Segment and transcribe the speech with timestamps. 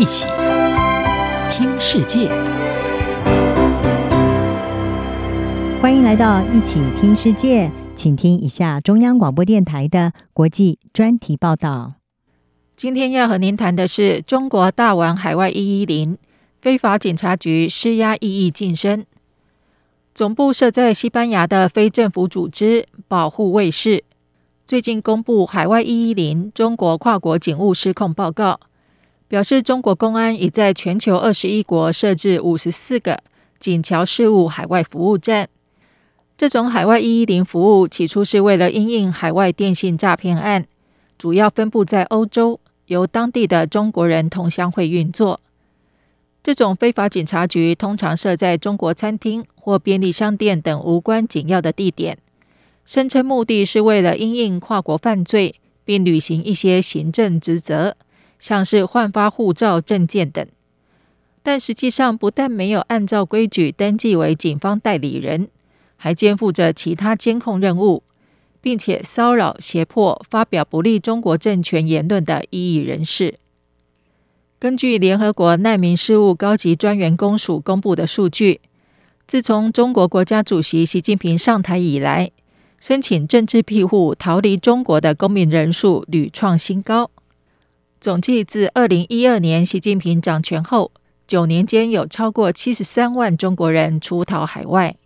[0.00, 0.26] 一起
[1.52, 2.30] 听世界，
[5.82, 11.96] 欢迎来到一起听世界，请听一下中央广播电台的国际专题报道。
[12.78, 16.16] 今天要和您谈的是中国大玩海外一一零，
[16.62, 19.04] 非法警察局施压异议晋升。
[20.14, 24.02] 总部设在西班牙的非政府组织保护卫士，
[24.64, 28.60] 最近公布海外一一零中国跨国警务失控报告，
[29.30, 33.22] 表示中国公安已在全球二十一国设置五十四个
[33.60, 35.48] 警桥事务海外服务站。
[36.36, 40.66] 这种海外一一零服务起初是为了因应海外电信诈骗案，
[41.16, 42.58] 主要分布在欧洲。
[42.86, 45.38] 由当地的中国人同乡会运作。
[46.42, 52.18] 这种非法警察局通常设在中国餐厅或便利商店等无关紧要的地点，
[52.84, 55.54] 声称目的是为了因应跨国犯罪，
[55.84, 57.96] 并履行一些行政职责，
[58.40, 60.44] 像是换发护照、证件等。
[61.44, 65.48] 但实际上，不但没有按照规矩登记为警方代理人，
[65.96, 68.02] 还肩负着其他监控任务。
[68.62, 73.36] 并且骚扰、胁迫发表不利中国政权言论的异议人士。
[74.58, 78.60] 根据联合国难民事务高级专员公署公布的数据，
[79.26, 82.30] 自从中国国家主席习近平上台以来，
[82.78, 87.10] 申请政治庇护逃离中国的公民人数屡创新高。
[88.00, 90.90] 总计自二零一二年习近平掌权后，
[91.28, 94.96] 九年间有超过七十三万中国人出逃海外。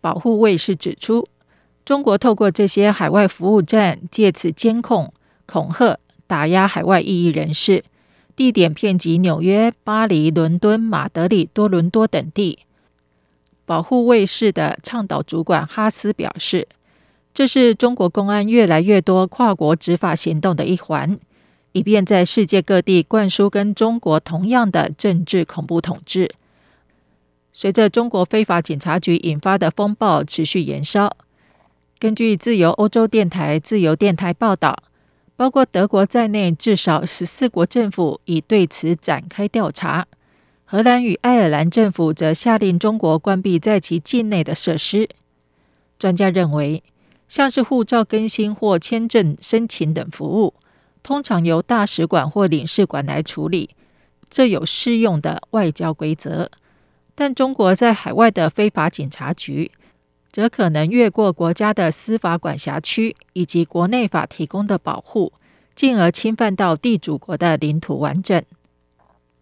[0.00, 1.28] 保护卫士指出，
[1.84, 5.12] 中国透过这些海外服务站，借此监控、
[5.46, 7.84] 恐吓、打压海外异议人士，
[8.34, 12.58] 地点遍及纽约、巴黎、伦敦、马德里、多伦多等地。
[13.64, 16.66] 保护卫士的倡导主管哈斯表示，
[17.32, 21.16] 这是中国公安越来越多跨国执法行动的一环，
[21.72, 26.30] 以便在世界各地灌输跟中国同样的政治恐怖统治。
[27.52, 31.16] 随着中国非法警察局引发的风暴持续延烧。
[31.98, 34.82] 根据自由欧洲电台、自由电台报道，
[35.36, 40.06] 包括德国在内，至少十四国政府已对此展开调查。
[40.64, 45.08] 荷兰与爱尔兰政府则下令中国关闭在其境内的设施。
[45.98, 46.82] 专家认为，
[47.28, 50.54] 像是护照更新或签证申请等服务，
[51.02, 53.70] 通常由大使馆或领事馆来处理，
[54.28, 56.50] 这有适用的外交规则。
[57.14, 59.70] 但中国在海外的非法警察局，
[60.32, 65.32] 则可能越过国家的司法管辖区以及国内法提供的保护，
[65.74, 68.42] 进而侵犯到地主国的领土完整。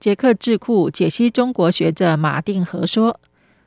[0.01, 3.21] 捷克智库解析中国学者马定和说：“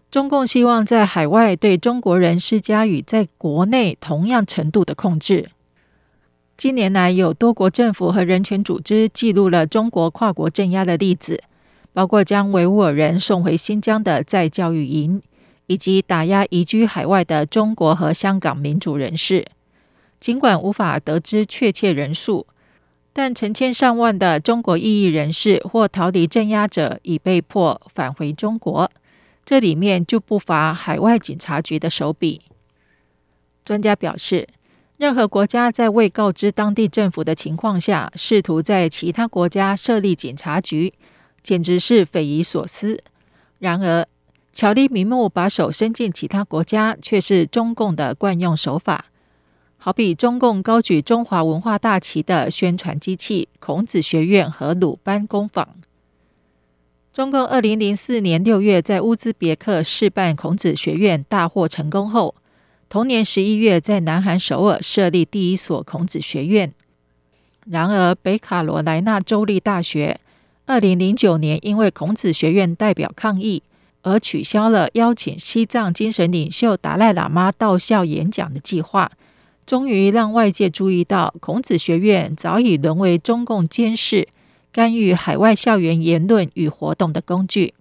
[0.09, 5.50] 中共希望在海外对中国人施加与在国内同样程度的控制。
[6.62, 11.44] 近年来，有多国政府和人权组织记录了中国跨国镇压的例子，
[11.92, 15.24] 包括将维吾尔人送回新疆的再教育营。”
[15.66, 19.44] 以及打压移居海外的中国和香港民主人士，
[20.20, 22.46] 尽管无法得知确切人数，
[23.12, 28.92] 但成千上万的中国异议人士或逃离镇压者已被迫返回中国，
[29.44, 32.42] 这里面就不乏海外警察局的手笔。
[33.66, 34.48] 专家表示，
[35.02, 40.94] 任何国家在未告知当地政府的情况下，试图在其他国家设立警察局，
[41.42, 43.02] 简直是匪夷所思。
[43.58, 44.06] 然而，
[44.54, 49.06] 巧立名目把手伸进其他国家，却是中共的惯用手法。
[49.78, 55.68] 好比中共高举中华文化大旗的宣传机器——孔子学院和鲁班工坊。
[57.12, 62.36] 中共二零零四年六月在乌兹别克试办孔子学院大获成功后，
[62.91, 66.74] 同年十一月在南韩首尔设立第一所孔子学院。
[67.68, 70.19] 然而，北卡罗来纳州立大学
[70.66, 73.63] 二零零九年因为孔子学院代表抗议。
[74.02, 79.09] 而取消了邀请西藏精神领袖达赖喇嘛到校演讲的计划，
[79.66, 84.28] 终于让外界注意到孔子学院早已沦为中共监视、
[84.73, 87.73] 干预海外校园言论与活动的工具。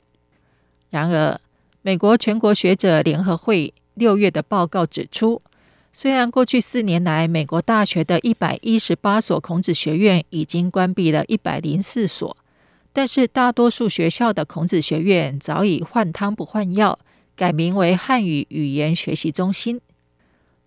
[0.90, 1.40] 然而，
[1.82, 5.42] 美国全国学者联合会六月的报告指出，
[5.92, 12.36] 虽然过去四年来，美国大学的一百一十八所孔子学院已经关闭了一百零四所。
[12.92, 16.98] 但是，大多数学校的孔子学院早已换汤不换药，
[17.36, 19.80] 改名为汉语语言学习中心。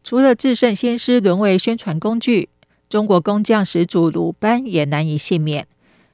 [0.04, 2.50] 除了至圣先师沦为宣传工具，
[2.90, 5.68] 中国工匠始祖鲁班也难以幸免。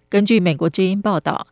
[0.09, 1.45] 根据美国之音报道，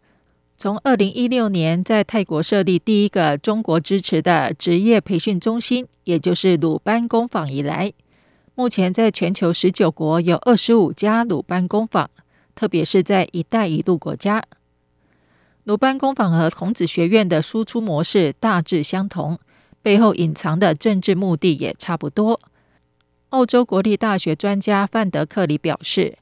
[0.59, 7.93] 从二零一六年在泰国设立第一个中国支持的职业培训中心，也就是鲁班工坊以来，
[8.55, 12.09] 目前在全球十九国有二十五家鲁班工坊。
[12.55, 14.43] 特别是在“一带一路”国家，
[15.65, 19.37] 鲁班工坊和孔子学院的输出模式大致相同，
[19.83, 22.39] 背后隐藏的政治目的也差不多。
[23.29, 26.17] 澳洲国立大学专家范德克里表示，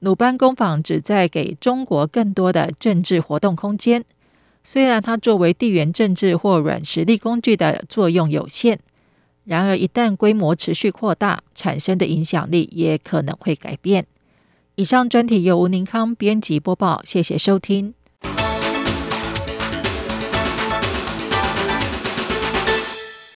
[0.00, 4.04] 鲁班工坊旨在给中国更多的政治活动空间，
[4.62, 8.78] 虽然它作为地缘政治或软实力工具的作用有限，
[9.44, 14.06] 然而一旦规模持续扩大，产生的影响力也可能会改变。
[14.76, 17.94] 以上专题由吴宁康编辑播报，谢谢收听。